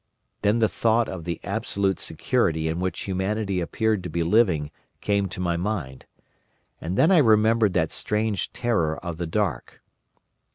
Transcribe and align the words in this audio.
Then 0.41 0.57
the 0.57 0.67
thought 0.67 1.07
of 1.07 1.25
the 1.25 1.39
absolute 1.43 1.99
security 1.99 2.67
in 2.67 2.79
which 2.79 3.01
humanity 3.01 3.59
appeared 3.61 4.01
to 4.01 4.09
be 4.09 4.23
living 4.23 4.71
came 4.99 5.29
to 5.29 5.39
my 5.39 5.57
mind. 5.57 6.07
And 6.81 6.97
then 6.97 7.11
I 7.11 7.19
remembered 7.19 7.73
that 7.73 7.91
strange 7.91 8.51
terror 8.51 8.97
of 9.05 9.19
the 9.19 9.27
dark. 9.27 9.83